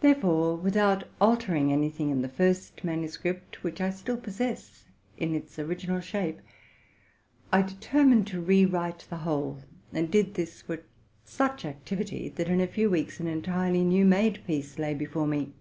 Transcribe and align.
Therefore, 0.00 0.54
without 0.54 1.08
altering 1.20 1.72
any 1.72 1.90
thing 1.90 2.10
in 2.10 2.22
the 2.22 2.28
first 2.28 2.84
manu 2.84 3.08
script, 3.08 3.64
which 3.64 3.80
I 3.80 3.90
still 3.90 4.14
actually 4.14 4.24
possess 4.26 4.84
in 5.18 5.34
its 5.34 5.58
original 5.58 5.98
shape, 5.98 6.38
I 7.50 7.62
determined 7.62 8.28
to 8.28 8.40
re 8.40 8.64
write 8.64 9.04
the 9.10 9.16
whole, 9.26 9.62
and 9.92 10.08
did 10.08 10.34
this 10.34 10.68
with 10.68 10.84
such 11.24 11.64
ac 11.64 11.78
tivity, 11.84 12.32
that 12.36 12.46
in 12.46 12.60
a 12.60 12.68
few 12.68 12.88
weeks 12.88 13.18
an 13.18 13.26
entirely 13.26 13.82
new 13.82 14.04
made 14.04 14.44
piece 14.46 14.78
lay 14.78 14.94
before 14.94 15.26
me. 15.26 15.52